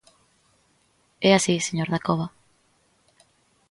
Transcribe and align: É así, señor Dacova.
É 1.29 1.31
así, 1.33 1.55
señor 1.59 1.87
Dacova. 1.89 2.27